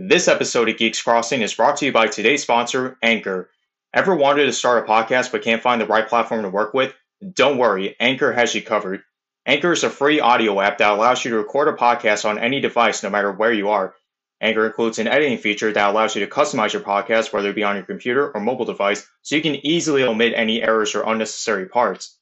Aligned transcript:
This 0.00 0.28
episode 0.28 0.68
of 0.68 0.76
Geeks 0.76 1.02
Crossing 1.02 1.42
is 1.42 1.54
brought 1.54 1.78
to 1.78 1.86
you 1.86 1.90
by 1.90 2.06
today's 2.06 2.42
sponsor, 2.42 2.96
Anchor. 3.02 3.50
Ever 3.92 4.14
wanted 4.14 4.46
to 4.46 4.52
start 4.52 4.84
a 4.84 4.88
podcast 4.88 5.32
but 5.32 5.42
can't 5.42 5.60
find 5.60 5.80
the 5.80 5.88
right 5.88 6.08
platform 6.08 6.42
to 6.42 6.48
work 6.50 6.72
with? 6.72 6.94
Don't 7.32 7.58
worry, 7.58 7.96
Anchor 7.98 8.32
has 8.32 8.54
you 8.54 8.62
covered. 8.62 9.02
Anchor 9.44 9.72
is 9.72 9.82
a 9.82 9.90
free 9.90 10.20
audio 10.20 10.60
app 10.60 10.78
that 10.78 10.92
allows 10.92 11.24
you 11.24 11.32
to 11.32 11.38
record 11.38 11.66
a 11.66 11.72
podcast 11.72 12.24
on 12.24 12.38
any 12.38 12.60
device 12.60 13.02
no 13.02 13.10
matter 13.10 13.32
where 13.32 13.52
you 13.52 13.70
are. 13.70 13.92
Anchor 14.40 14.66
includes 14.66 15.00
an 15.00 15.08
editing 15.08 15.36
feature 15.36 15.72
that 15.72 15.90
allows 15.90 16.14
you 16.14 16.24
to 16.24 16.30
customize 16.30 16.72
your 16.72 16.82
podcast, 16.82 17.32
whether 17.32 17.50
it 17.50 17.56
be 17.56 17.64
on 17.64 17.74
your 17.74 17.84
computer 17.84 18.30
or 18.30 18.40
mobile 18.40 18.66
device, 18.66 19.04
so 19.22 19.34
you 19.34 19.42
can 19.42 19.66
easily 19.66 20.04
omit 20.04 20.32
any 20.36 20.62
errors 20.62 20.94
or 20.94 21.02
unnecessary 21.02 21.66
parts. 21.66 22.16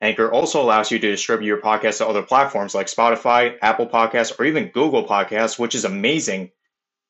Anchor 0.00 0.32
also 0.32 0.62
allows 0.62 0.90
you 0.90 0.98
to 0.98 1.10
distribute 1.10 1.46
your 1.46 1.60
podcast 1.60 1.98
to 1.98 2.08
other 2.08 2.22
platforms 2.22 2.74
like 2.74 2.86
Spotify, 2.86 3.58
Apple 3.60 3.86
Podcasts, 3.86 4.40
or 4.40 4.46
even 4.46 4.68
Google 4.68 5.06
Podcasts, 5.06 5.58
which 5.58 5.74
is 5.74 5.84
amazing. 5.84 6.52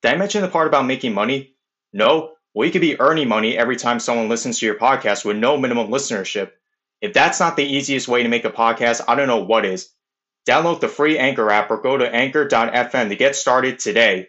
Did 0.03 0.15
I 0.15 0.17
mention 0.17 0.43
the 0.43 0.49
part 0.49 0.67
about 0.67 0.87
making 0.87 1.15
money? 1.15 1.55
No? 1.93 2.33
Well, 2.55 2.67
you 2.67 2.73
could 2.73 2.81
be 2.81 3.01
earning 3.01 3.29
money 3.29 3.57
every 3.57 3.77
time 3.77 4.01
someone 4.01 4.29
listens 4.29 4.59
to 4.59 4.67
your 4.67 4.77
podcast 4.77 5.25
with 5.25 5.37
no 5.37 5.57
minimum 5.57 5.89
listenership. 5.89 6.53
If 7.01 7.13
that's 7.13 7.41
not 7.41 7.57
the 7.57 7.65
easiest 7.65 8.09
way 8.09 8.23
to 8.23 8.29
make 8.29 8.45
a 8.45 8.51
podcast, 8.51 9.03
I 9.07 9.15
don't 9.15 9.29
know 9.29 9.45
what 9.45 9.65
is. 9.65 9.91
Download 10.49 10.81
the 10.81 10.89
free 10.89 11.19
Anchor 11.19 11.51
app 11.51 11.71
or 11.71 11.79
go 11.79 11.97
to 11.97 12.15
anchor.fm 12.15 13.09
to 13.09 13.17
get 13.17 13.37
started 13.37 13.79
today. 13.79 14.29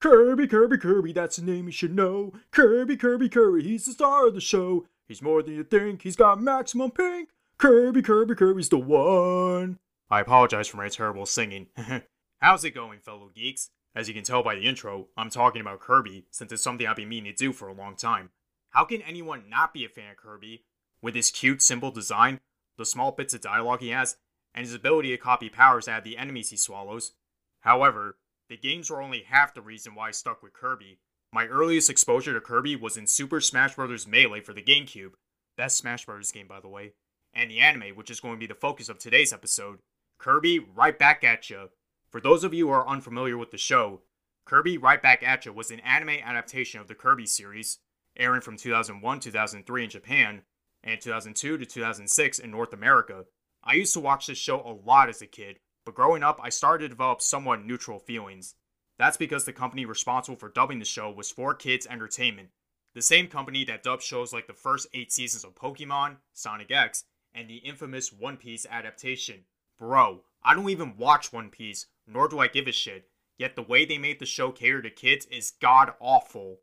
Kirby, 0.00 0.48
Kirby, 0.48 0.78
Kirby, 0.78 1.12
that's 1.12 1.36
the 1.36 1.42
name 1.42 1.66
you 1.66 1.72
should 1.72 1.94
know. 1.94 2.32
Kirby, 2.50 2.96
Kirby, 2.96 3.28
Kirby, 3.28 3.62
he's 3.62 3.84
the 3.86 3.92
star 3.92 4.26
of 4.26 4.34
the 4.34 4.40
show. 4.40 4.86
He's 5.06 5.22
more 5.22 5.42
than 5.42 5.54
you 5.54 5.64
think, 5.64 6.02
he's 6.02 6.16
got 6.16 6.40
maximum 6.40 6.90
pink. 6.90 7.28
Kirby, 7.56 8.02
Kirby, 8.02 8.34
Kirby's 8.34 8.68
the 8.68 8.78
one. 8.78 9.78
I 10.10 10.20
apologize 10.20 10.66
for 10.68 10.76
my 10.76 10.88
terrible 10.88 11.24
singing. 11.24 11.68
How's 12.40 12.64
it 12.64 12.72
going, 12.72 12.98
fellow 12.98 13.30
geeks? 13.34 13.70
As 13.94 14.08
you 14.08 14.14
can 14.14 14.24
tell 14.24 14.42
by 14.42 14.54
the 14.54 14.66
intro, 14.66 15.08
I'm 15.16 15.28
talking 15.28 15.60
about 15.60 15.80
Kirby, 15.80 16.24
since 16.30 16.50
it's 16.50 16.62
something 16.62 16.86
I've 16.86 16.96
been 16.96 17.08
meaning 17.08 17.32
to 17.32 17.36
do 17.36 17.52
for 17.52 17.68
a 17.68 17.74
long 17.74 17.94
time. 17.94 18.30
How 18.70 18.84
can 18.84 19.02
anyone 19.02 19.44
not 19.50 19.74
be 19.74 19.84
a 19.84 19.88
fan 19.88 20.12
of 20.12 20.16
Kirby? 20.16 20.64
With 21.02 21.14
his 21.14 21.30
cute, 21.30 21.60
simple 21.60 21.90
design, 21.90 22.40
the 22.78 22.86
small 22.86 23.12
bits 23.12 23.34
of 23.34 23.42
dialogue 23.42 23.80
he 23.80 23.90
has, 23.90 24.16
and 24.54 24.64
his 24.64 24.74
ability 24.74 25.10
to 25.10 25.18
copy 25.18 25.50
powers 25.50 25.88
out 25.88 25.98
of 25.98 26.04
the 26.04 26.16
enemies 26.16 26.50
he 26.50 26.56
swallows. 26.56 27.12
However, 27.60 28.16
the 28.48 28.56
games 28.56 28.90
were 28.90 29.02
only 29.02 29.24
half 29.28 29.52
the 29.52 29.60
reason 29.60 29.94
why 29.94 30.08
I 30.08 30.12
stuck 30.12 30.42
with 30.42 30.54
Kirby. 30.54 30.98
My 31.32 31.46
earliest 31.46 31.90
exposure 31.90 32.32
to 32.32 32.40
Kirby 32.40 32.76
was 32.76 32.96
in 32.96 33.06
Super 33.06 33.40
Smash 33.40 33.74
Bros. 33.74 34.06
Melee 34.06 34.40
for 34.40 34.54
the 34.54 34.62
GameCube, 34.62 35.12
best 35.56 35.76
Smash 35.76 36.06
Bros. 36.06 36.30
game 36.30 36.46
by 36.46 36.60
the 36.60 36.68
way, 36.68 36.92
and 37.34 37.50
the 37.50 37.60
anime, 37.60 37.94
which 37.94 38.10
is 38.10 38.20
going 38.20 38.34
to 38.34 38.40
be 38.40 38.46
the 38.46 38.54
focus 38.54 38.88
of 38.88 38.98
today's 38.98 39.32
episode. 39.32 39.80
Kirby, 40.18 40.58
right 40.58 40.98
back 40.98 41.24
at 41.24 41.48
ya. 41.50 41.66
For 42.12 42.20
those 42.20 42.44
of 42.44 42.52
you 42.52 42.66
who 42.66 42.72
are 42.74 42.86
unfamiliar 42.86 43.38
with 43.38 43.52
the 43.52 43.58
show, 43.58 44.02
Kirby 44.44 44.76
Right 44.76 45.00
Back 45.00 45.22
At 45.22 45.46
was 45.54 45.70
an 45.70 45.80
anime 45.80 46.20
adaptation 46.22 46.78
of 46.78 46.86
the 46.86 46.94
Kirby 46.94 47.24
series, 47.24 47.78
airing 48.18 48.42
from 48.42 48.58
2001 48.58 49.18
2003 49.18 49.84
in 49.84 49.88
Japan, 49.88 50.42
and 50.84 51.00
2002 51.00 51.56
to 51.56 51.64
2006 51.64 52.38
in 52.38 52.50
North 52.50 52.74
America. 52.74 53.24
I 53.64 53.74
used 53.74 53.94
to 53.94 54.00
watch 54.00 54.26
this 54.26 54.36
show 54.36 54.60
a 54.60 54.76
lot 54.86 55.08
as 55.08 55.22
a 55.22 55.26
kid, 55.26 55.60
but 55.86 55.94
growing 55.94 56.22
up, 56.22 56.38
I 56.42 56.50
started 56.50 56.84
to 56.84 56.88
develop 56.90 57.22
somewhat 57.22 57.64
neutral 57.64 57.98
feelings. 57.98 58.56
That's 58.98 59.16
because 59.16 59.46
the 59.46 59.54
company 59.54 59.86
responsible 59.86 60.36
for 60.36 60.50
dubbing 60.50 60.80
the 60.80 60.84
show 60.84 61.10
was 61.10 61.32
4Kids 61.32 61.86
Entertainment, 61.86 62.50
the 62.94 63.00
same 63.00 63.26
company 63.26 63.64
that 63.64 63.82
dubbed 63.82 64.02
shows 64.02 64.34
like 64.34 64.46
the 64.46 64.52
first 64.52 64.86
eight 64.92 65.12
seasons 65.12 65.44
of 65.44 65.54
Pokemon, 65.54 66.16
Sonic 66.34 66.70
X, 66.70 67.04
and 67.34 67.48
the 67.48 67.56
infamous 67.56 68.12
One 68.12 68.36
Piece 68.36 68.66
adaptation. 68.70 69.46
Bro, 69.78 70.24
I 70.42 70.54
don't 70.54 70.68
even 70.68 70.98
watch 70.98 71.32
One 71.32 71.48
Piece, 71.48 71.86
nor 72.06 72.28
do 72.28 72.38
I 72.38 72.48
give 72.48 72.66
a 72.66 72.72
shit, 72.72 73.08
yet 73.38 73.56
the 73.56 73.62
way 73.62 73.84
they 73.84 73.98
made 73.98 74.18
the 74.18 74.26
show 74.26 74.50
cater 74.52 74.82
to 74.82 74.90
kids 74.90 75.26
is 75.26 75.52
god 75.60 75.94
awful. 76.00 76.60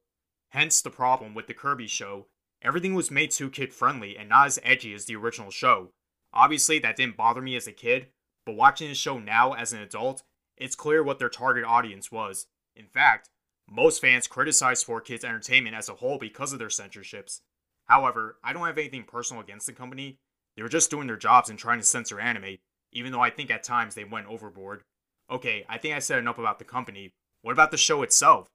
Hence 0.49 0.81
the 0.81 0.89
problem 0.89 1.33
with 1.33 1.47
the 1.47 1.53
Kirby 1.53 1.87
show. 1.87 2.27
Everything 2.61 2.93
was 2.93 3.11
made 3.11 3.31
too 3.31 3.49
kid 3.49 3.73
friendly 3.73 4.17
and 4.17 4.27
not 4.29 4.47
as 4.47 4.59
edgy 4.63 4.93
as 4.93 5.05
the 5.05 5.15
original 5.15 5.51
show. 5.51 5.91
Obviously, 6.33 6.79
that 6.79 6.95
didn't 6.95 7.17
bother 7.17 7.41
me 7.41 7.55
as 7.55 7.67
a 7.67 7.71
kid, 7.71 8.07
but 8.45 8.55
watching 8.55 8.89
the 8.89 8.95
show 8.95 9.19
now 9.19 9.53
as 9.53 9.73
an 9.73 9.81
adult, 9.81 10.23
it's 10.57 10.75
clear 10.75 11.01
what 11.01 11.19
their 11.19 11.29
target 11.29 11.63
audience 11.63 12.11
was. 12.11 12.47
In 12.75 12.87
fact, 12.87 13.29
most 13.69 14.01
fans 14.01 14.27
criticize 14.27 14.83
4Kids 14.83 15.23
Entertainment 15.23 15.75
as 15.75 15.89
a 15.89 15.95
whole 15.95 16.17
because 16.17 16.53
of 16.53 16.59
their 16.59 16.69
censorships. 16.69 17.41
However, 17.85 18.37
I 18.43 18.53
don't 18.53 18.65
have 18.65 18.77
anything 18.77 19.03
personal 19.03 19.41
against 19.41 19.65
the 19.65 19.73
company. 19.73 20.19
They 20.55 20.63
were 20.63 20.69
just 20.69 20.89
doing 20.89 21.07
their 21.07 21.17
jobs 21.17 21.49
and 21.49 21.57
trying 21.57 21.79
to 21.79 21.85
censor 21.85 22.19
anime, 22.19 22.57
even 22.91 23.11
though 23.11 23.21
I 23.21 23.29
think 23.29 23.51
at 23.51 23.63
times 23.63 23.95
they 23.95 24.03
went 24.03 24.27
overboard. 24.27 24.83
Okay, 25.31 25.63
I 25.69 25.77
think 25.77 25.95
I 25.95 25.99
said 25.99 26.17
enough 26.17 26.39
about 26.39 26.57
the 26.57 26.65
company. 26.65 27.13
What 27.43 27.51
about 27.51 27.71
the 27.71 27.77
show 27.77 28.01
itself? 28.01 28.47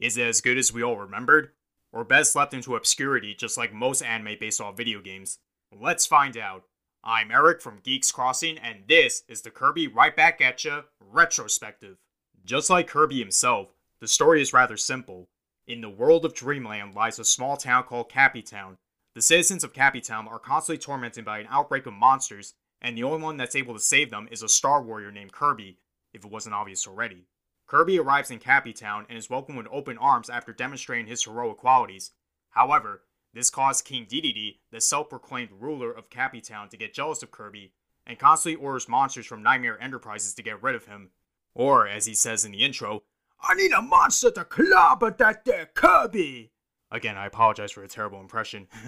Is 0.00 0.16
it 0.16 0.26
as 0.26 0.40
good 0.40 0.56
as 0.56 0.72
we 0.72 0.82
all 0.82 0.96
remembered? 0.96 1.50
Or 1.92 2.04
best 2.04 2.34
left 2.34 2.54
into 2.54 2.74
obscurity 2.74 3.34
just 3.34 3.58
like 3.58 3.72
most 3.72 4.02
anime 4.02 4.36
based 4.40 4.60
off 4.60 4.76
video 4.76 5.00
games? 5.02 5.38
Let's 5.78 6.06
find 6.06 6.36
out. 6.36 6.64
I'm 7.04 7.30
Eric 7.30 7.60
from 7.60 7.80
Geeks 7.82 8.10
Crossing, 8.10 8.56
and 8.58 8.84
this 8.88 9.24
is 9.28 9.42
the 9.42 9.50
Kirby 9.50 9.88
Right 9.88 10.14
Back 10.16 10.40
At 10.40 10.64
Ya 10.64 10.82
retrospective. 11.00 11.98
Just 12.44 12.70
like 12.70 12.88
Kirby 12.88 13.18
himself, 13.18 13.74
the 14.00 14.08
story 14.08 14.40
is 14.40 14.52
rather 14.52 14.76
simple. 14.76 15.28
In 15.66 15.80
the 15.80 15.90
world 15.90 16.24
of 16.24 16.34
Dreamland 16.34 16.94
lies 16.94 17.18
a 17.18 17.24
small 17.24 17.56
town 17.56 17.84
called 17.84 18.08
Cappy 18.08 18.42
Town. 18.42 18.78
The 19.14 19.22
citizens 19.22 19.64
of 19.64 19.74
Cappy 19.74 20.00
Town 20.00 20.26
are 20.28 20.38
constantly 20.38 20.82
tormented 20.82 21.24
by 21.24 21.40
an 21.40 21.48
outbreak 21.50 21.86
of 21.86 21.92
monsters, 21.92 22.54
and 22.80 22.96
the 22.96 23.04
only 23.04 23.22
one 23.22 23.36
that's 23.36 23.54
able 23.54 23.74
to 23.74 23.80
save 23.80 24.10
them 24.10 24.28
is 24.30 24.42
a 24.42 24.48
Star 24.48 24.82
Warrior 24.82 25.12
named 25.12 25.32
Kirby, 25.32 25.78
if 26.12 26.24
it 26.24 26.30
wasn't 26.30 26.54
obvious 26.54 26.86
already. 26.86 27.26
Kirby 27.66 27.98
arrives 27.98 28.30
in 28.30 28.38
Cappy 28.38 28.72
Town 28.72 29.06
and 29.08 29.16
is 29.16 29.30
welcomed 29.30 29.58
with 29.58 29.66
open 29.70 29.96
arms 29.98 30.28
after 30.28 30.52
demonstrating 30.52 31.06
his 31.06 31.24
heroic 31.24 31.56
qualities. 31.56 32.10
However, 32.50 33.02
this 33.32 33.50
caused 33.50 33.86
King 33.86 34.06
Dedede, 34.06 34.58
the 34.70 34.80
self-proclaimed 34.80 35.50
ruler 35.58 35.90
of 35.90 36.10
Cappy 36.10 36.40
Town, 36.40 36.68
to 36.68 36.76
get 36.76 36.92
jealous 36.92 37.22
of 37.22 37.30
Kirby 37.30 37.72
and 38.06 38.18
constantly 38.18 38.62
orders 38.62 38.88
monsters 38.88 39.26
from 39.26 39.42
Nightmare 39.42 39.80
Enterprises 39.80 40.34
to 40.34 40.42
get 40.42 40.62
rid 40.62 40.74
of 40.74 40.86
him. 40.86 41.10
Or, 41.54 41.86
as 41.86 42.06
he 42.06 42.14
says 42.14 42.44
in 42.44 42.52
the 42.52 42.64
intro, 42.64 43.02
I 43.40 43.54
need 43.54 43.72
a 43.72 43.82
monster 43.82 44.30
to 44.32 44.44
clobber 44.44 45.10
that 45.12 45.44
there 45.44 45.70
Kirby! 45.74 46.52
Again, 46.90 47.16
I 47.16 47.26
apologize 47.26 47.72
for 47.72 47.82
a 47.82 47.88
terrible 47.88 48.20
impression. 48.20 48.68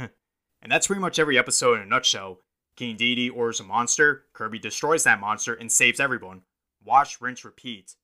and 0.62 0.70
that's 0.70 0.86
pretty 0.86 1.00
much 1.00 1.18
every 1.18 1.38
episode 1.38 1.76
in 1.76 1.82
a 1.82 1.86
nutshell. 1.86 2.40
King 2.76 2.96
Dedede 2.96 3.32
orders 3.34 3.60
a 3.60 3.64
monster, 3.64 4.26
Kirby 4.32 4.58
destroys 4.58 5.04
that 5.04 5.20
monster, 5.20 5.54
and 5.54 5.70
saves 5.70 6.00
everyone. 6.00 6.42
Watch, 6.84 7.20
rinse, 7.20 7.44
repeat. 7.44 7.94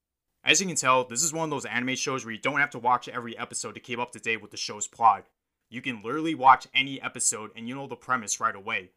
As 0.43 0.61
you 0.61 0.67
can 0.67 0.77
tell, 0.77 1.05
this 1.05 1.23
is 1.23 1.33
one 1.33 1.45
of 1.45 1.51
those 1.51 1.67
anime 1.67 1.97
shows 1.97 2.25
where 2.25 2.33
you 2.33 2.41
don't 2.41 2.61
have 2.61 2.71
to 2.71 2.79
watch 2.79 3.09
every 3.09 3.37
episode 3.37 3.75
to 3.75 3.81
keep 3.81 3.99
up 3.99 4.13
to 4.13 4.19
date 4.19 4.41
with 4.41 4.51
the 4.51 4.57
show's 4.57 4.87
plot. 4.87 5.27
You 5.69 5.83
can 5.83 6.03
literally 6.03 6.35
watch 6.35 6.67
any 6.75 7.01
episode 7.01 7.51
and 7.55 7.69
you 7.69 7.75
know 7.75 7.87
the 7.87 7.97
premise 7.97 8.41
right 8.41 8.57
away. 8.57 8.91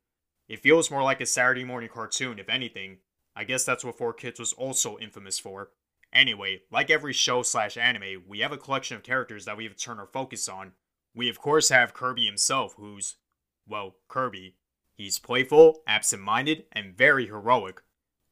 It 0.47 0.61
feels 0.61 0.89
more 0.89 1.03
like 1.03 1.21
a 1.21 1.25
Saturday 1.25 1.63
morning 1.63 1.89
cartoon, 1.93 2.39
if 2.39 2.49
anything. 2.49 2.97
I 3.35 3.43
guess 3.43 3.65
that's 3.65 3.83
what 3.83 3.97
4Kids 3.97 4.39
was 4.39 4.53
also 4.53 4.97
infamous 4.97 5.37
for. 5.37 5.71
Anyway, 6.13 6.61
like 6.71 6.89
every 6.89 7.13
show 7.13 7.41
slash 7.41 7.75
anime, 7.75 8.23
we 8.27 8.39
have 8.39 8.51
a 8.51 8.57
collection 8.57 8.95
of 8.95 9.03
characters 9.03 9.45
that 9.45 9.57
we 9.57 9.63
have 9.65 9.75
to 9.75 9.79
turn 9.79 9.99
our 9.99 10.07
focus 10.07 10.47
on. 10.47 10.73
We 11.15 11.29
of 11.29 11.39
course 11.39 11.69
have 11.69 11.93
Kirby 11.93 12.25
himself, 12.25 12.75
who's, 12.77 13.15
well, 13.67 13.95
Kirby. 14.07 14.55
He's 14.95 15.19
playful, 15.19 15.81
absent-minded, 15.87 16.65
and 16.71 16.95
very 16.95 17.25
heroic. 17.25 17.81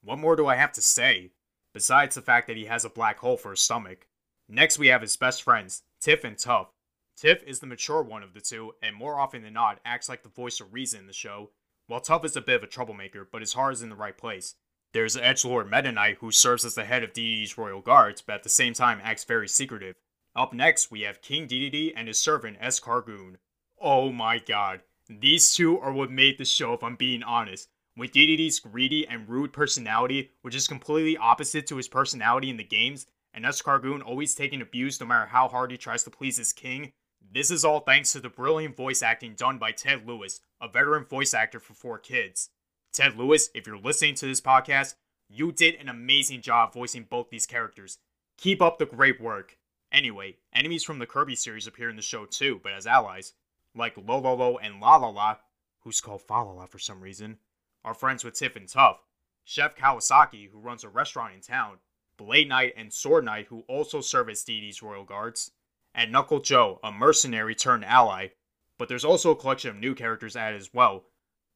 What 0.04 0.20
more 0.20 0.36
do 0.36 0.48
I 0.48 0.56
have 0.56 0.72
to 0.74 0.82
say? 0.82 1.32
Besides 1.74 2.16
the 2.16 2.22
fact 2.22 2.48
that 2.48 2.58
he 2.58 2.66
has 2.66 2.84
a 2.84 2.90
black 2.90 3.20
hole 3.20 3.38
for 3.38 3.54
a 3.54 3.58
stomach. 3.58 4.08
Next 4.50 4.78
we 4.78 4.88
have 4.88 5.02
his 5.02 5.16
best 5.16 5.44
friends, 5.44 5.84
Tiff 6.02 6.24
and 6.24 6.38
Tuff. 6.38 6.74
Tiff 7.16 7.44
is 7.44 7.60
the 7.60 7.68
mature 7.68 8.02
one 8.02 8.24
of 8.24 8.34
the 8.34 8.42
two, 8.42 8.74
and 8.82 8.96
more 8.96 9.20
often 9.20 9.44
than 9.44 9.54
not 9.54 9.80
acts 9.86 10.10
like 10.10 10.24
the 10.24 10.30
voice 10.30 10.60
of 10.60 10.74
reason 10.74 11.02
in 11.02 11.08
the 11.08 11.14
show, 11.14 11.52
while 11.88 12.02
Tuff 12.02 12.26
is 12.26 12.36
a 12.36 12.42
bit 12.42 12.56
of 12.56 12.64
a 12.64 12.68
troublemaker, 12.68 13.28
but 13.32 13.42
his 13.42 13.54
heart 13.54 13.74
is 13.74 13.82
in 13.82 13.90
the 13.90 13.96
right 13.96 14.18
place. 14.18 14.56
There's 14.94 15.16
Edgelord 15.16 15.70
Meta 15.70 15.92
Knight, 15.92 16.18
who 16.20 16.32
serves 16.32 16.66
as 16.66 16.76
the 16.76 16.84
head 16.84 17.04
of 17.04 17.14
Dedede's 17.14 17.58
royal 17.58 17.80
guards, 17.80 18.22
but 18.22 18.36
at 18.36 18.44
the 18.44 18.50
same 18.50 18.74
time 18.74 19.00
acts 19.04 19.24
very 19.24 19.48
secretive. 19.48 19.96
Up 20.36 20.54
next, 20.54 20.92
we 20.92 21.02
have 21.02 21.22
King 21.22 21.48
Dedede 21.48 21.94
and 21.96 22.08
his 22.08 22.20
servant 22.20 22.60
Escargoon. 22.60 23.36
Oh 23.80 24.12
my 24.12 24.40
god, 24.40 24.82
these 25.10 25.54
two 25.54 25.80
are 25.80 25.92
what 25.92 26.12
made 26.12 26.38
the 26.38 26.46
show 26.46 26.74
if 26.74 26.84
I'm 26.84 26.96
being 26.96 27.24
honest. 27.24 27.70
With 27.98 28.14
Dedede's 28.14 28.60
greedy 28.60 29.06
and 29.08 29.28
rude 29.28 29.52
personality, 29.52 30.32
which 30.42 30.56
is 30.56 30.68
completely 30.68 31.18
opposite 31.18 31.68
to 31.68 31.78
his 31.78 31.90
personality 31.90 32.50
in 32.50 32.58
the 32.58 32.64
games, 32.64 33.06
and 33.34 33.46
Escargoon 33.46 34.02
always 34.02 34.34
taking 34.34 34.62
abuse 34.62 35.00
no 35.00 35.06
matter 35.06 35.28
how 35.28 35.48
hard 35.48 35.72
he 35.72 35.78
tries 35.78 36.04
to 36.04 36.10
please 36.10 36.38
his 36.38 36.54
king, 36.54 36.94
this 37.34 37.52
is 37.52 37.64
all 37.64 37.82
thanks 37.82 38.12
to 38.12 38.20
the 38.20 38.30
brilliant 38.30 38.76
voice 38.76 39.02
acting 39.02 39.36
done 39.36 39.58
by 39.58 39.72
Ted 39.72 40.08
Lewis, 40.08 40.42
a 40.62 40.68
veteran 40.68 41.06
voice 41.06 41.34
actor 41.34 41.60
for 41.60 42.00
4Kids. 42.00 42.50
Ted 42.94 43.18
Lewis, 43.18 43.50
if 43.54 43.68
you're 43.68 43.78
listening 43.78 44.16
to 44.16 44.26
this 44.26 44.42
podcast, 44.42 44.96
you 45.30 45.52
did 45.52 45.76
an 45.76 45.88
amazing 45.88 46.42
job 46.42 46.74
voicing 46.74 47.08
both 47.10 47.30
these 47.30 47.46
characters. 47.46 48.00
Keep 48.38 48.62
up 48.62 48.80
the 48.80 48.86
great 48.86 49.22
work. 49.22 49.58
Anyway, 49.92 50.38
enemies 50.54 50.84
from 50.84 51.00
the 51.00 51.06
Kirby 51.06 51.36
series 51.36 51.68
appear 51.68 51.90
in 51.90 51.96
the 51.96 52.02
show 52.02 52.26
too, 52.26 52.60
but 52.64 52.74
as 52.74 52.88
allies, 52.88 53.34
like 53.76 53.96
Lololo 53.96 54.58
and 54.62 54.80
La 54.82 54.98
La 54.98 55.10
La, 55.10 55.38
who's 55.82 56.02
called 56.02 56.26
Falala 56.28 56.68
for 56.68 56.80
some 56.80 57.02
reason, 57.02 57.38
are 57.84 57.94
friends 57.94 58.24
with 58.24 58.36
Tiff 58.36 58.56
and 58.56 58.68
Tuff. 58.68 59.04
Chef 59.44 59.76
Kawasaki, 59.76 60.50
who 60.50 60.60
runs 60.60 60.84
a 60.84 60.90
restaurant 60.90 61.34
in 61.34 61.42
town, 61.42 61.78
Blade 62.18 62.48
Knight, 62.48 62.74
and 62.78 62.94
Sword 62.94 63.26
Knight, 63.26 63.48
who 63.48 63.64
also 63.68 64.02
serve 64.02 64.30
as 64.30 64.44
Dedede's 64.44 64.84
royal 64.84 65.04
guards, 65.04 65.52
and 65.94 66.12
Knuckle 66.12 66.40
Joe, 66.40 66.80
a 66.84 66.92
mercenary 66.92 67.56
turned 67.56 67.84
ally. 67.84 68.30
But 68.78 68.88
there's 68.88 69.06
also 69.06 69.32
a 69.32 69.36
collection 69.36 69.72
of 69.72 69.78
new 69.78 69.96
characters 69.96 70.36
added 70.36 70.60
as 70.60 70.74
well, 70.74 71.06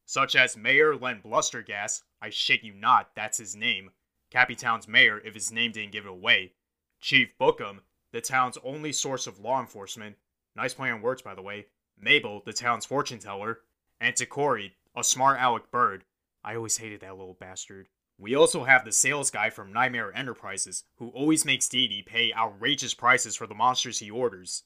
such 0.04 0.36
as 0.36 0.56
Mayor 0.56 0.96
Len 0.96 1.20
Blustergas, 1.24 2.02
I 2.20 2.30
shit 2.30 2.62
you 2.62 2.72
not, 2.72 3.14
that's 3.14 3.38
his 3.38 3.56
name, 3.56 3.90
Cappytown's 4.30 4.88
mayor 4.88 5.20
if 5.24 5.34
his 5.34 5.52
name 5.52 5.72
didn't 5.72 5.92
give 5.92 6.06
it 6.06 6.10
away, 6.10 6.52
Chief 7.00 7.36
Bookham, 7.38 7.80
the 8.12 8.20
town's 8.20 8.58
only 8.64 8.92
source 8.92 9.26
of 9.26 9.38
law 9.38 9.60
enforcement, 9.60 10.16
nice 10.54 10.74
play 10.74 10.90
on 10.90 11.02
words 11.02 11.22
by 11.22 11.34
the 11.34 11.42
way, 11.42 11.66
Mabel, 11.98 12.42
the 12.44 12.52
town's 12.52 12.84
fortune 12.84 13.18
teller, 13.18 13.60
and 14.00 14.14
Takori, 14.14 14.72
a 14.94 15.04
smart 15.04 15.38
aleck 15.40 15.70
bird. 15.70 16.04
I 16.46 16.54
always 16.54 16.76
hated 16.76 17.00
that 17.00 17.18
little 17.18 17.36
bastard. 17.38 17.88
We 18.18 18.36
also 18.36 18.64
have 18.64 18.84
the 18.84 18.92
sales 18.92 19.32
guy 19.32 19.50
from 19.50 19.72
Nightmare 19.72 20.16
Enterprises, 20.16 20.84
who 20.96 21.08
always 21.08 21.44
makes 21.44 21.68
Dede 21.68 22.06
pay 22.06 22.32
outrageous 22.32 22.94
prices 22.94 23.34
for 23.34 23.48
the 23.48 23.54
monsters 23.54 23.98
he 23.98 24.10
orders. 24.10 24.62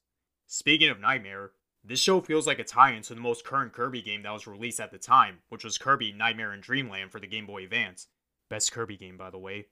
Speaking 0.47 0.91
of 0.91 1.01
Nightmare, 1.01 1.53
this 1.83 1.99
show 1.99 2.21
feels 2.21 2.47
like 2.47 2.59
a 2.59 2.65
tie-in 2.65 3.03
to 3.05 3.15
the 3.15 3.21
most 3.21 3.47
current 3.47 3.73
Kirby 3.73 4.03
game 4.03 4.23
that 4.23 4.33
was 4.33 4.47
released 4.47 4.79
at 4.79 4.91
the 4.91 4.99
time, 4.99 5.39
which 5.49 5.65
was 5.65 5.79
Kirby 5.79 6.13
Nightmare 6.13 6.53
in 6.53 6.61
Dreamland 6.61 7.11
for 7.11 7.19
the 7.19 7.27
Game 7.27 7.47
Boy 7.47 7.65
Advance. 7.65 8.09
Best 8.51 8.73
Kirby 8.73 8.99
game, 8.99 9.17
by 9.17 9.31
the 9.31 9.39
way. 9.39 9.69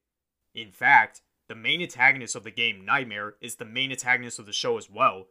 In 0.55 0.73
fact, 0.73 1.21
the 1.47 1.55
main 1.55 1.83
antagonist 1.83 2.35
of 2.35 2.43
the 2.43 2.51
game, 2.51 2.87
Nightmare, 2.87 3.35
is 3.43 3.57
the 3.57 3.67
main 3.67 3.91
antagonist 3.91 4.39
of 4.39 4.47
the 4.47 4.53
show 4.53 4.79
as 4.79 4.89
well. 4.89 5.27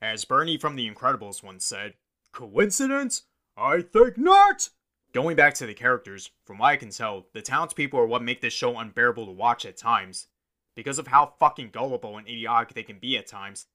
As 0.00 0.24
Bernie 0.24 0.56
from 0.56 0.76
The 0.76 0.90
Incredibles 0.90 1.42
once 1.42 1.66
said, 1.66 1.94
Coincidence? 2.32 3.24
I 3.58 3.82
think 3.82 4.16
not! 4.16 4.70
Going 5.14 5.36
back 5.36 5.54
to 5.54 5.66
the 5.66 5.74
characters, 5.74 6.32
from 6.44 6.58
what 6.58 6.70
I 6.70 6.76
can 6.76 6.90
tell, 6.90 7.26
the 7.32 7.40
townspeople 7.40 8.00
are 8.00 8.06
what 8.06 8.20
make 8.20 8.40
this 8.40 8.52
show 8.52 8.76
unbearable 8.76 9.26
to 9.26 9.30
watch 9.30 9.64
at 9.64 9.76
times. 9.76 10.26
Because 10.74 10.98
of 10.98 11.06
how 11.06 11.34
fucking 11.38 11.70
gullible 11.70 12.18
and 12.18 12.26
idiotic 12.26 12.74
they 12.74 12.82
can 12.82 12.98
be 12.98 13.16
at 13.16 13.28
times, 13.28 13.66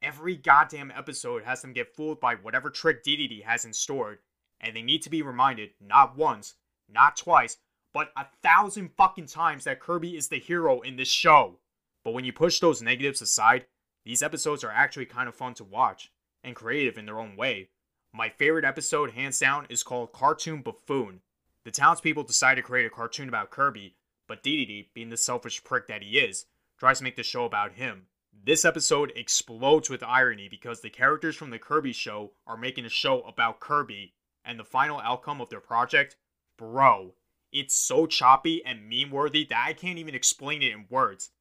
every 0.00 0.36
goddamn 0.36 0.92
episode 0.96 1.42
has 1.42 1.62
them 1.62 1.72
get 1.72 1.96
fooled 1.96 2.20
by 2.20 2.36
whatever 2.36 2.70
trick 2.70 3.02
Dedede 3.02 3.42
has 3.42 3.64
in 3.64 3.72
store, 3.72 4.20
and 4.60 4.76
they 4.76 4.82
need 4.82 5.02
to 5.02 5.10
be 5.10 5.20
reminded 5.20 5.70
not 5.80 6.16
once, 6.16 6.54
not 6.88 7.16
twice, 7.16 7.56
but 7.92 8.12
a 8.16 8.26
thousand 8.44 8.90
fucking 8.96 9.26
times 9.26 9.64
that 9.64 9.80
Kirby 9.80 10.16
is 10.16 10.28
the 10.28 10.38
hero 10.38 10.80
in 10.80 10.94
this 10.94 11.08
show. 11.08 11.58
But 12.04 12.14
when 12.14 12.24
you 12.24 12.32
push 12.32 12.60
those 12.60 12.80
negatives 12.80 13.20
aside, 13.20 13.66
these 14.04 14.22
episodes 14.22 14.62
are 14.62 14.70
actually 14.70 15.06
kind 15.06 15.28
of 15.28 15.34
fun 15.34 15.54
to 15.54 15.64
watch, 15.64 16.12
and 16.44 16.54
creative 16.54 16.96
in 16.96 17.06
their 17.06 17.18
own 17.18 17.34
way. 17.34 17.70
My 18.16 18.28
favorite 18.28 18.64
episode, 18.64 19.10
hands 19.10 19.40
down, 19.40 19.66
is 19.68 19.82
called 19.82 20.12
Cartoon 20.12 20.62
Buffoon. 20.62 21.20
The 21.64 21.72
townspeople 21.72 22.22
decide 22.22 22.54
to 22.54 22.62
create 22.62 22.86
a 22.86 22.90
cartoon 22.90 23.28
about 23.28 23.50
Kirby, 23.50 23.96
but 24.28 24.40
Dedede, 24.40 24.86
being 24.94 25.08
the 25.08 25.16
selfish 25.16 25.64
prick 25.64 25.88
that 25.88 26.00
he 26.00 26.20
is, 26.20 26.46
tries 26.78 26.98
to 26.98 27.04
make 27.04 27.16
the 27.16 27.24
show 27.24 27.44
about 27.44 27.72
him. 27.72 28.06
This 28.32 28.64
episode 28.64 29.12
explodes 29.16 29.90
with 29.90 30.04
irony 30.04 30.48
because 30.48 30.80
the 30.80 30.90
characters 30.90 31.34
from 31.34 31.50
the 31.50 31.58
Kirby 31.58 31.92
show 31.92 32.30
are 32.46 32.56
making 32.56 32.84
a 32.84 32.88
show 32.88 33.22
about 33.22 33.58
Kirby, 33.58 34.14
and 34.44 34.60
the 34.60 34.64
final 34.64 35.00
outcome 35.00 35.40
of 35.40 35.50
their 35.50 35.58
project, 35.58 36.14
bro, 36.56 37.14
it's 37.50 37.74
so 37.74 38.06
choppy 38.06 38.64
and 38.64 38.88
meme 38.88 39.10
worthy 39.10 39.44
that 39.46 39.64
I 39.66 39.72
can't 39.72 39.98
even 39.98 40.14
explain 40.14 40.62
it 40.62 40.70
in 40.70 40.86
words. 40.88 41.32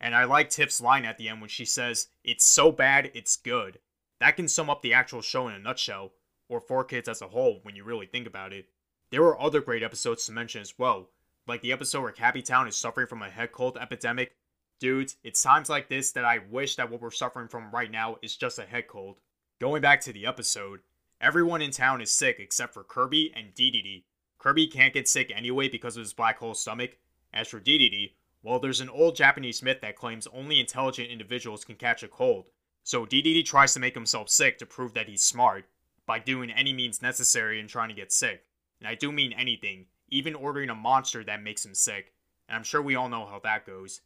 And 0.00 0.14
I 0.14 0.24
like 0.24 0.48
Tiff's 0.48 0.80
line 0.80 1.04
at 1.04 1.18
the 1.18 1.28
end 1.28 1.42
when 1.42 1.50
she 1.50 1.66
says, 1.66 2.08
It's 2.24 2.46
so 2.46 2.72
bad, 2.72 3.10
it's 3.12 3.36
good. 3.36 3.80
That 4.24 4.36
can 4.36 4.48
sum 4.48 4.70
up 4.70 4.80
the 4.80 4.94
actual 4.94 5.20
show 5.20 5.48
in 5.48 5.54
a 5.54 5.58
nutshell, 5.58 6.12
or 6.48 6.58
4Kids 6.58 7.08
as 7.08 7.20
a 7.20 7.28
whole 7.28 7.60
when 7.62 7.76
you 7.76 7.84
really 7.84 8.06
think 8.06 8.26
about 8.26 8.54
it. 8.54 8.70
There 9.10 9.20
were 9.20 9.38
other 9.38 9.60
great 9.60 9.82
episodes 9.82 10.24
to 10.24 10.32
mention 10.32 10.62
as 10.62 10.78
well, 10.78 11.10
like 11.46 11.60
the 11.60 11.72
episode 11.72 12.00
where 12.00 12.10
Cappytown 12.10 12.66
is 12.66 12.74
suffering 12.74 13.06
from 13.06 13.20
a 13.20 13.28
head 13.28 13.52
cold 13.52 13.76
epidemic. 13.76 14.34
Dudes, 14.80 15.18
it's 15.22 15.42
times 15.42 15.68
like 15.68 15.90
this 15.90 16.10
that 16.12 16.24
I 16.24 16.38
wish 16.38 16.76
that 16.76 16.90
what 16.90 17.02
we're 17.02 17.10
suffering 17.10 17.48
from 17.48 17.70
right 17.70 17.90
now 17.90 18.16
is 18.22 18.34
just 18.34 18.58
a 18.58 18.64
head 18.64 18.88
cold. 18.88 19.20
Going 19.60 19.82
back 19.82 20.00
to 20.00 20.12
the 20.14 20.24
episode, 20.24 20.80
everyone 21.20 21.60
in 21.60 21.70
town 21.70 22.00
is 22.00 22.10
sick 22.10 22.36
except 22.38 22.72
for 22.72 22.82
Kirby 22.82 23.30
and 23.36 23.54
Dedede. 23.54 24.04
Kirby 24.38 24.68
can't 24.68 24.94
get 24.94 25.06
sick 25.06 25.32
anyway 25.36 25.68
because 25.68 25.98
of 25.98 26.02
his 26.02 26.14
black 26.14 26.38
hole 26.38 26.54
stomach. 26.54 26.96
As 27.34 27.48
for 27.48 27.60
Dedede, 27.60 28.14
well, 28.42 28.58
there's 28.58 28.80
an 28.80 28.88
old 28.88 29.16
Japanese 29.16 29.62
myth 29.62 29.82
that 29.82 29.96
claims 29.96 30.26
only 30.28 30.60
intelligent 30.60 31.10
individuals 31.10 31.62
can 31.62 31.76
catch 31.76 32.02
a 32.02 32.08
cold, 32.08 32.48
so 32.84 33.06
Dedede 33.06 33.44
tries 33.44 33.74
to 33.74 33.80
make 33.80 33.94
himself 33.94 34.28
sick 34.28 34.58
to 34.58 34.66
prove 34.66 34.92
that 34.94 35.08
he's 35.08 35.22
smart 35.22 35.64
by 36.06 36.18
doing 36.18 36.50
any 36.50 36.72
means 36.72 37.02
necessary 37.02 37.58
in 37.58 37.66
trying 37.66 37.88
to 37.88 37.94
get 37.94 38.12
sick. 38.12 38.44
And 38.78 38.86
I 38.86 38.94
do 38.94 39.10
mean 39.10 39.32
anything, 39.32 39.86
even 40.10 40.34
ordering 40.34 40.68
a 40.68 40.74
monster 40.74 41.24
that 41.24 41.42
makes 41.42 41.64
him 41.64 41.74
sick. 41.74 42.12
And 42.46 42.56
I'm 42.56 42.62
sure 42.62 42.82
we 42.82 42.94
all 42.94 43.08
know 43.08 43.24
how 43.24 43.40
that 43.42 43.66
goes. 43.66 44.02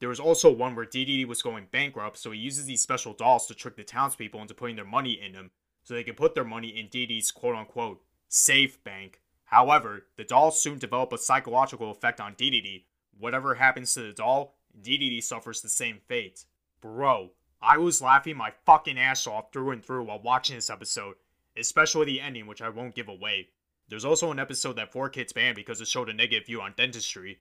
There 0.00 0.08
was 0.08 0.18
also 0.18 0.50
one 0.50 0.74
where 0.74 0.86
Dedede 0.86 1.28
was 1.28 1.42
going 1.42 1.68
bankrupt, 1.70 2.16
so 2.16 2.30
he 2.30 2.40
uses 2.40 2.64
these 2.64 2.80
special 2.80 3.12
dolls 3.12 3.46
to 3.46 3.54
trick 3.54 3.76
the 3.76 3.84
townspeople 3.84 4.40
into 4.40 4.54
putting 4.54 4.76
their 4.76 4.84
money 4.84 5.12
in 5.12 5.32
them, 5.32 5.50
so 5.84 5.92
they 5.94 6.02
can 6.02 6.14
put 6.14 6.34
their 6.34 6.42
money 6.42 6.68
in 6.68 6.88
Dedede's 6.88 7.30
quote 7.30 7.54
unquote 7.54 8.02
safe 8.28 8.82
bank. 8.82 9.20
However, 9.44 10.06
the 10.16 10.24
dolls 10.24 10.58
soon 10.58 10.78
develop 10.78 11.12
a 11.12 11.18
psychological 11.18 11.90
effect 11.90 12.18
on 12.18 12.34
Dedede. 12.34 12.84
Whatever 13.16 13.56
happens 13.56 13.92
to 13.92 14.00
the 14.00 14.12
doll, 14.12 14.56
Dedede 14.80 15.22
suffers 15.22 15.60
the 15.60 15.68
same 15.68 15.98
fate. 16.08 16.46
Bro, 16.80 17.32
I 17.62 17.78
was 17.78 18.02
laughing 18.02 18.36
my 18.36 18.52
fucking 18.66 18.98
ass 18.98 19.26
off 19.28 19.52
through 19.52 19.70
and 19.70 19.84
through 19.84 20.04
while 20.04 20.20
watching 20.20 20.56
this 20.56 20.68
episode, 20.68 21.14
especially 21.56 22.06
the 22.06 22.20
ending, 22.20 22.48
which 22.48 22.60
I 22.60 22.68
won't 22.68 22.96
give 22.96 23.08
away. 23.08 23.50
There's 23.88 24.04
also 24.04 24.32
an 24.32 24.40
episode 24.40 24.74
that 24.76 24.92
4Kids 24.92 25.32
banned 25.32 25.54
because 25.54 25.80
it 25.80 25.86
showed 25.86 26.08
a 26.08 26.12
negative 26.12 26.46
view 26.46 26.60
on 26.60 26.74
dentistry. 26.76 27.38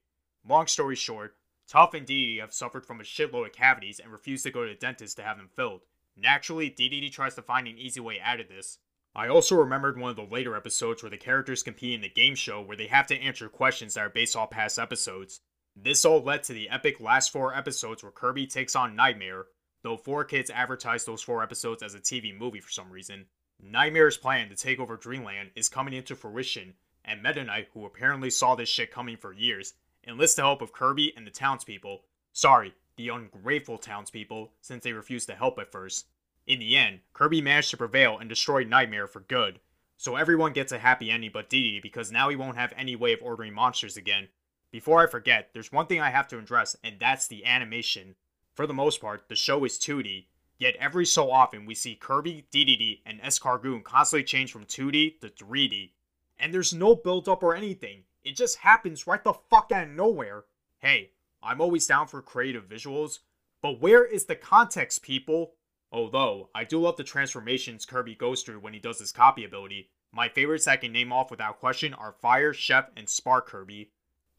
Long 0.48 0.68
story 0.68 0.96
short, 0.96 1.38
Tuff 1.68 1.96
and 1.96 2.06
Dedede 2.06 2.40
have 2.40 2.54
suffered 2.54 2.86
from 2.86 3.00
a 3.00 3.04
shitload 3.04 3.48
of 3.48 3.54
cavities 3.54 4.00
and 4.00 4.12
refuse 4.12 4.44
to 4.44 4.52
go 4.52 4.64
to 4.64 4.70
the 4.70 4.76
dentist 4.76 5.18
to 5.18 5.24
have 5.24 5.38
them 5.38 5.50
filled. 5.56 5.82
Naturally, 6.16 6.70
Dedede 6.70 7.12
tries 7.12 7.34
to 7.36 7.42
find 7.42 7.68
an 7.68 7.80
easy 7.80 8.00
way 8.00 8.20
out 8.22 8.40
of 8.40 8.48
this. 8.48 8.78
I 9.16 9.28
also 9.28 9.56
remembered 9.56 9.98
one 9.98 10.12
of 10.12 10.16
the 10.18 10.24
later 10.24 10.56
episodes 10.56 11.02
where 11.02 11.10
the 11.10 11.18
characters 11.18 11.64
compete 11.64 11.96
in 11.96 12.02
the 12.02 12.10
game 12.10 12.36
show 12.36 12.62
where 12.62 12.78
they 12.78 12.88
have 12.88 13.08
to 13.08 13.20
answer 13.20 13.50
questions 13.50 13.96
that 13.96 14.02
are 14.02 14.10
based 14.10 14.36
off 14.36 14.52
past 14.52 14.78
episodes. 14.78 15.42
This 15.76 16.06
all 16.06 16.22
led 16.22 16.44
to 16.44 16.54
the 16.54 16.70
epic 16.70 17.00
last 17.00 17.32
four 17.32 17.56
episodes 17.56 18.04
where 18.04 18.12
Kirby 18.12 18.46
takes 18.46 18.76
on 18.76 18.96
Nightmare, 18.96 19.46
though 19.84 19.98
4Kids 19.98 20.50
advertised 20.50 21.08
those 21.08 21.22
four 21.22 21.44
episodes 21.44 21.84
as 21.84 21.96
a 21.96 22.00
TV 22.00 22.38
movie 22.38 22.60
for 22.60 22.70
some 22.70 22.92
reason. 22.92 23.26
Nightmare's 23.62 24.18
plan 24.18 24.50
to 24.50 24.56
take 24.56 24.80
over 24.80 24.98
Dreamland 24.98 25.52
is 25.56 25.70
coming 25.70 25.94
into 25.94 26.16
fruition, 26.16 26.74
and 27.06 27.22
Meta 27.22 27.44
Knight, 27.44 27.70
who 27.74 27.86
apparently 27.86 28.30
saw 28.30 28.56
this 28.56 28.70
shit 28.70 28.92
coming 28.92 29.18
for 29.18 29.34
years, 29.34 29.74
enlists 30.08 30.36
the 30.36 30.42
help 30.42 30.62
of 30.62 30.74
Kirby 30.74 31.14
and 31.16 31.26
the 31.26 31.32
townspeople. 31.32 32.04
Sorry, 32.34 32.74
the 32.96 33.10
ungrateful 33.10 33.78
townspeople, 33.78 34.54
since 34.62 34.84
they 34.84 34.94
refused 34.94 35.28
to 35.28 35.36
help 35.36 35.60
at 35.60 35.72
first. 35.72 36.08
In 36.48 36.60
the 36.60 36.76
end, 36.76 37.02
Kirby 37.14 37.42
managed 37.42 37.70
to 37.72 37.78
prevail 37.78 38.18
and 38.18 38.28
destroy 38.28 38.64
Nightmare 38.64 39.08
for 39.08 39.20
good. 39.20 39.60
So 39.98 40.16
everyone 40.16 40.54
gets 40.54 40.72
a 40.72 40.80
happy 40.80 41.12
ending 41.12 41.30
but 41.32 41.50
Dedede 41.50 41.84
because 41.84 42.12
now 42.12 42.30
he 42.30 42.36
won't 42.36 42.58
have 42.58 42.74
any 42.76 42.96
way 42.96 43.14
of 43.14 43.22
ordering 43.22 43.54
monsters 43.54 43.98
again. 43.98 44.30
Before 44.72 45.04
I 45.04 45.08
forget, 45.08 45.50
there's 45.54 45.72
one 45.72 45.86
thing 45.86 46.00
I 46.00 46.10
have 46.10 46.28
to 46.30 46.40
address, 46.40 46.76
and 46.84 47.00
that's 47.00 47.28
the 47.28 47.46
animation. 47.46 48.16
For 48.54 48.68
the 48.68 48.74
most 48.74 49.02
part, 49.02 49.28
the 49.30 49.36
show 49.36 49.64
is 49.64 49.80
2D, 49.80 50.26
yet 50.58 50.76
every 50.76 51.06
so 51.06 51.32
often 51.32 51.66
we 51.66 51.76
see 51.76 51.96
Kirby, 51.96 52.46
Dedede, 52.52 53.02
and 53.06 53.22
Escargoon 53.22 53.84
constantly 53.84 54.24
change 54.24 54.52
from 54.52 54.66
2D 54.66 55.20
to 55.22 55.30
3D. 55.30 55.92
And 56.40 56.54
there's 56.54 56.74
no 56.74 56.96
build 56.96 57.30
up 57.30 57.44
or 57.44 57.56
anything, 57.56 58.04
it 58.24 58.36
just 58.36 58.58
happens 58.58 59.08
right 59.08 59.24
the 59.24 59.34
fuck 59.34 59.72
out 59.72 59.84
of 59.84 59.90
nowhere. 59.90 60.44
Hey, 60.80 61.12
I'm 61.42 61.62
always 61.62 61.88
down 61.88 62.08
for 62.08 62.22
creative 62.22 62.70
visuals, 62.70 63.20
but 63.62 63.82
where 63.82 64.06
is 64.06 64.26
the 64.26 64.36
context, 64.36 65.02
people? 65.02 65.54
Although, 65.92 66.50
I 66.54 66.64
do 66.64 66.80
love 66.80 66.98
the 66.98 67.04
transformations 67.04 67.86
Kirby 67.86 68.16
goes 68.16 68.44
through 68.44 68.60
when 68.60 68.74
he 68.74 68.80
does 68.80 69.00
his 69.00 69.12
copy 69.12 69.44
ability. 69.44 69.90
My 70.12 70.30
favorites 70.30 70.68
I 70.68 70.78
can 70.78 70.92
name 70.92 71.12
off 71.12 71.32
without 71.32 71.60
question 71.60 71.94
are 71.94 72.12
Fire, 72.12 72.54
Chef, 72.54 72.90
and 72.96 73.10
Spark 73.10 73.48
Kirby. 73.48 73.92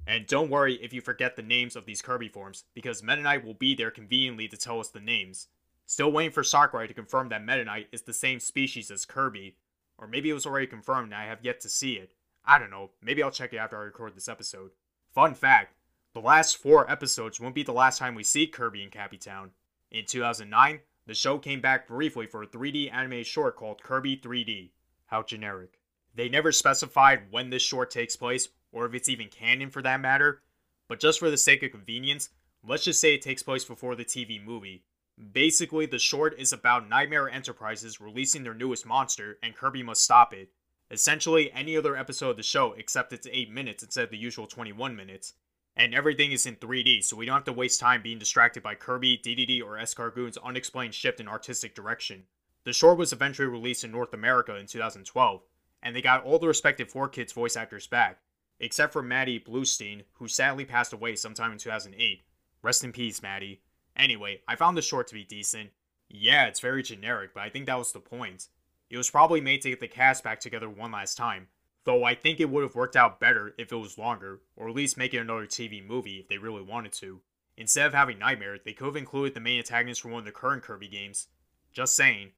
And 0.07 0.27
don't 0.27 0.51
worry 0.51 0.75
if 0.83 0.93
you 0.93 1.01
forget 1.01 1.37
the 1.37 1.43
names 1.43 1.77
of 1.77 1.87
these 1.87 2.03
Kirby 2.03 2.29
forms, 2.29 2.65
because 2.75 3.03
Meta 3.03 3.23
Knight 3.23 3.45
will 3.45 3.55
be 3.55 3.75
there 3.75 3.91
conveniently 3.91 4.49
to 4.49 4.57
tell 4.57 4.81
us 4.81 4.89
the 4.89 5.01
names. 5.01 5.49
Still 5.87 6.11
waiting 6.11 6.33
for 6.33 6.43
Sakurai 6.43 6.89
to 6.89 6.95
confirm 6.95 7.29
that 7.29 7.45
Meta 7.45 7.65
Knight 7.65 7.89
is 7.93 8.03
the 8.03 8.13
same 8.13 8.41
species 8.41 8.91
as 8.91 9.05
Kirby. 9.05 9.57
Or 9.99 10.09
maybe 10.09 10.31
it 10.31 10.35
was 10.35 10.47
already 10.47 10.67
confirmed 10.67 11.13
and 11.13 11.15
I 11.15 11.27
have 11.27 11.45
yet 11.45 11.61
to 11.61 11.69
see 11.69 11.95
it. 11.95 12.15
I 12.45 12.59
don't 12.59 12.71
know, 12.71 12.91
maybe 13.01 13.23
I'll 13.23 13.31
check 13.31 13.53
it 13.53 13.59
after 13.59 13.77
I 13.77 13.85
record 13.85 14.15
this 14.15 14.29
episode. 14.29 14.71
Fun 15.15 15.35
fact, 15.35 15.75
the 16.15 16.21
last 16.21 16.57
four 16.57 16.91
episodes 16.91 17.39
won't 17.39 17.55
be 17.55 17.63
the 17.63 17.73
last 17.73 17.99
time 17.99 18.15
we 18.15 18.25
see 18.25 18.47
Kirby 18.47 18.83
in 18.83 18.91
Cappytown. 18.91 19.51
In 19.91 20.05
2009, 20.05 20.81
the 21.07 21.15
show 21.15 21.39
came 21.39 21.61
back 21.61 21.87
briefly 21.87 22.27
for 22.27 22.43
a 22.43 22.47
3D 22.47 22.93
anime 22.93 23.23
short 23.23 23.57
called 23.57 23.83
Kirby 23.83 24.17
3D. 24.17 24.71
How 25.07 25.23
generic. 25.23 25.79
They 26.15 26.29
never 26.29 26.53
specified 26.53 27.31
when 27.31 27.51
this 27.51 27.63
short 27.63 27.91
takes 27.91 28.17
place 28.17 28.49
or 28.73 28.87
if 28.87 28.95
it's 28.95 29.09
even 29.09 29.29
canon 29.29 29.71
for 29.71 29.83
that 29.83 30.01
matter, 30.01 30.43
but 30.89 31.01
just 31.01 31.19
for 31.19 31.31
the 31.31 31.37
sake 31.37 31.63
of 31.63 31.71
convenience, 31.71 32.31
let's 32.67 32.85
just 32.85 33.01
say 33.01 33.15
it 33.15 33.23
takes 33.23 33.43
place 33.43 33.65
before 33.65 33.95
the 33.95 34.05
TV 34.05 34.43
movie. 34.43 34.85
Basically, 35.33 35.87
the 35.87 35.99
short 35.99 36.39
is 36.39 36.53
about 36.53 36.89
Nightmare 36.89 37.29
Enterprises 37.29 38.01
releasing 38.01 38.43
their 38.43 38.55
newest 38.55 38.87
monster, 38.87 39.39
and 39.43 39.55
Kirby 39.55 39.83
must 39.83 40.03
stop 40.03 40.33
it. 40.33 40.51
Essentially, 40.91 41.53
any 41.53 41.77
other 41.77 41.97
episode 41.97 42.31
of 42.31 42.37
the 42.37 42.43
show, 42.43 42.73
except 42.73 43.13
it's 43.13 43.29
8 43.31 43.51
minutes 43.51 43.83
instead 43.83 44.05
of 44.05 44.11
the 44.11 44.17
usual 44.17 44.47
21 44.47 44.97
minutes. 44.97 45.35
And 45.75 45.95
everything 45.95 46.33
is 46.33 46.45
in 46.45 46.57
3D, 46.57 47.03
so 47.03 47.17
we 47.17 47.25
don't 47.25 47.37
have 47.37 47.45
to 47.45 47.53
waste 47.53 47.81
time 47.81 48.03
being 48.03 48.19
distracted 48.19 48.63
by 48.63 48.75
Kirby, 48.75 49.19
Dedede, 49.25 49.63
or 49.63 49.79
Escargoon's 49.79 50.37
unexplained 50.37 50.95
shift 50.95 51.21
in 51.21 51.29
artistic 51.29 51.75
direction. 51.75 52.25
The 52.65 52.75
short 52.75 52.99
was 52.99 53.13
eventually 53.13 53.49
released 53.49 53.83
in 53.85 53.91
North 53.91 54.13
America 54.13 54.57
in 54.57 54.67
2012, 54.67 55.43
and 55.83 55.97
they 55.97 56.03
got 56.03 56.25
all 56.25 56.39
the 56.39 56.47
respective 56.47 56.93
4Kids 56.93 57.33
voice 57.33 57.57
actors 57.57 57.87
back, 57.87 58.21
except 58.63 58.93
for 58.93 59.03
Maddie 59.03 59.41
Blaustein, 59.41 60.05
who 60.15 60.29
sadly 60.29 60.65
passed 60.65 60.93
away 60.93 61.17
sometime 61.17 61.53
in 61.53 61.59
2008. 61.59 62.23
Rest 62.63 62.85
in 62.85 62.93
peace, 62.93 63.21
Maddie. 63.21 63.61
Anyway, 63.97 64.41
I 64.47 64.55
found 64.55 64.77
the 64.77 64.83
short 64.83 65.09
to 65.09 65.15
be 65.15 65.25
decent. 65.25 65.71
Yeah, 66.09 66.47
it's 66.47 66.61
very 66.61 66.83
generic, 66.83 67.35
but 67.35 67.43
I 67.43 67.51
think 67.51 67.67
that 67.67 67.77
was 67.77 67.93
the 67.93 67.99
point. 67.99 68.47
It 68.89 68.97
was 68.97 69.11
probably 69.11 69.41
made 69.41 69.63
to 69.63 69.71
get 69.71 69.81
the 69.81 69.89
cast 69.89 70.23
back 70.23 70.39
together 70.39 70.71
one 70.71 70.93
last 70.93 71.17
time, 71.17 71.49
though 71.85 72.05
I 72.05 72.15
think 72.15 72.39
it 72.39 72.51
would 72.51 72.63
have 72.63 72.77
worked 72.77 72.95
out 72.95 73.19
better 73.19 73.53
if 73.59 73.73
it 73.73 73.77
was 73.77 73.99
longer, 73.99 74.41
or 74.55 74.69
at 74.69 74.75
least 74.77 74.97
make 74.97 75.13
it 75.13 75.19
another 75.19 75.47
TV 75.47 75.85
movie 75.85 76.19
if 76.19 76.29
they 76.29 76.39
really 76.39 76.63
wanted 76.63 76.93
to. 76.95 77.21
Instead 77.57 77.87
of 77.87 77.95
having 77.95 78.19
Nightmare, 78.19 78.59
they 78.65 78.73
could 78.73 78.87
have 78.87 78.97
included 78.97 79.35
the 79.35 79.41
main 79.41 79.59
antagonist 79.59 80.01
from 80.01 80.13
one 80.13 80.21
of 80.21 80.25
the 80.25 80.33
current 80.33 80.63
Kirby 80.63 80.89
games. 80.89 81.27
Just 81.73 81.97
saying. 81.97 82.31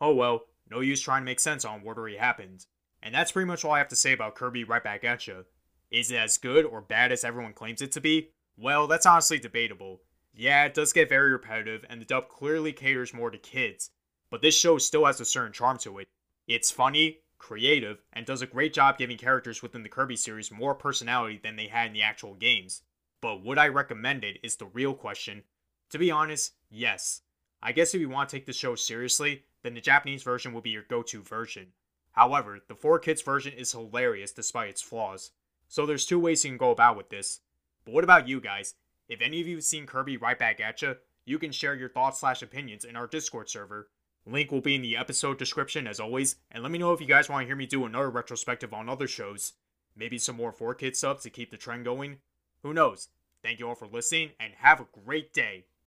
Oh 0.00 0.14
well, 0.14 0.44
no 0.70 0.80
use 0.80 1.00
trying 1.00 1.22
to 1.22 1.26
make 1.26 1.40
sense 1.40 1.64
on 1.64 1.82
what 1.82 1.96
already 1.96 2.16
happened. 2.16 2.66
And 3.02 3.14
that's 3.14 3.32
pretty 3.32 3.46
much 3.46 3.64
all 3.64 3.72
I 3.72 3.78
have 3.78 3.88
to 3.88 3.96
say 3.96 4.12
about 4.12 4.34
Kirby 4.34 4.64
right 4.64 4.84
back 4.84 5.02
at 5.04 5.26
you. 5.26 5.44
Is 5.92 6.10
it 6.10 6.16
as 6.16 6.38
good 6.38 6.64
or 6.64 6.80
bad 6.80 7.12
as 7.12 7.22
everyone 7.22 7.52
claims 7.52 7.82
it 7.82 7.92
to 7.92 8.00
be? 8.00 8.30
Well, 8.56 8.86
that's 8.86 9.04
honestly 9.04 9.38
debatable. 9.38 10.00
Yeah, 10.34 10.64
it 10.64 10.72
does 10.72 10.94
get 10.94 11.10
very 11.10 11.30
repetitive, 11.30 11.84
and 11.90 12.00
the 12.00 12.06
dub 12.06 12.30
clearly 12.30 12.72
caters 12.72 13.12
more 13.12 13.30
to 13.30 13.36
kids, 13.36 13.90
but 14.30 14.40
this 14.40 14.58
show 14.58 14.78
still 14.78 15.04
has 15.04 15.20
a 15.20 15.26
certain 15.26 15.52
charm 15.52 15.76
to 15.78 15.98
it. 15.98 16.08
It's 16.48 16.70
funny, 16.70 17.18
creative, 17.36 18.02
and 18.14 18.24
does 18.24 18.40
a 18.40 18.46
great 18.46 18.72
job 18.72 18.96
giving 18.96 19.18
characters 19.18 19.60
within 19.60 19.82
the 19.82 19.90
Kirby 19.90 20.16
series 20.16 20.50
more 20.50 20.74
personality 20.74 21.38
than 21.42 21.56
they 21.56 21.66
had 21.66 21.88
in 21.88 21.92
the 21.92 22.02
actual 22.02 22.34
games. 22.34 22.80
But 23.20 23.44
would 23.44 23.58
I 23.58 23.68
recommend 23.68 24.24
it 24.24 24.38
is 24.42 24.56
the 24.56 24.66
real 24.66 24.94
question. 24.94 25.42
To 25.90 25.98
be 25.98 26.10
honest, 26.10 26.54
yes. 26.70 27.20
I 27.62 27.72
guess 27.72 27.94
if 27.94 28.00
you 28.00 28.08
want 28.08 28.30
to 28.30 28.36
take 28.36 28.46
the 28.46 28.54
show 28.54 28.74
seriously, 28.76 29.44
then 29.62 29.74
the 29.74 29.80
Japanese 29.82 30.22
version 30.22 30.54
will 30.54 30.62
be 30.62 30.70
your 30.70 30.84
go 30.88 31.02
to 31.02 31.22
version. 31.22 31.68
However, 32.12 32.60
the 32.66 32.74
4Kids 32.74 33.22
version 33.22 33.52
is 33.52 33.72
hilarious 33.72 34.32
despite 34.32 34.70
its 34.70 34.82
flaws. 34.82 35.32
So 35.72 35.86
there's 35.86 36.04
two 36.04 36.20
ways 36.20 36.44
you 36.44 36.50
can 36.50 36.58
go 36.58 36.70
about 36.70 36.98
with 36.98 37.08
this. 37.08 37.40
But 37.86 37.94
what 37.94 38.04
about 38.04 38.28
you 38.28 38.42
guys? 38.42 38.74
If 39.08 39.22
any 39.22 39.40
of 39.40 39.46
you 39.46 39.56
have 39.56 39.64
seen 39.64 39.86
Kirby 39.86 40.18
right 40.18 40.38
back 40.38 40.60
at 40.60 40.82
you, 40.82 40.96
you 41.24 41.38
can 41.38 41.50
share 41.50 41.74
your 41.74 41.88
thoughts 41.88 42.20
slash 42.20 42.42
opinions 42.42 42.84
in 42.84 42.94
our 42.94 43.06
Discord 43.06 43.48
server. 43.48 43.88
Link 44.26 44.52
will 44.52 44.60
be 44.60 44.74
in 44.74 44.82
the 44.82 44.98
episode 44.98 45.38
description 45.38 45.86
as 45.86 45.98
always, 45.98 46.36
and 46.50 46.62
let 46.62 46.70
me 46.70 46.78
know 46.78 46.92
if 46.92 47.00
you 47.00 47.06
guys 47.06 47.30
want 47.30 47.44
to 47.44 47.46
hear 47.46 47.56
me 47.56 47.64
do 47.64 47.86
another 47.86 48.10
retrospective 48.10 48.74
on 48.74 48.90
other 48.90 49.08
shows. 49.08 49.54
Maybe 49.96 50.18
some 50.18 50.36
more 50.36 50.52
4Kids 50.52 50.96
subs 50.96 51.22
to 51.22 51.30
keep 51.30 51.50
the 51.50 51.56
trend 51.56 51.86
going. 51.86 52.18
Who 52.62 52.74
knows? 52.74 53.08
Thank 53.42 53.58
you 53.58 53.66
all 53.66 53.74
for 53.74 53.88
listening, 53.88 54.32
and 54.38 54.52
have 54.58 54.78
a 54.78 54.86
great 55.06 55.32
day. 55.32 55.64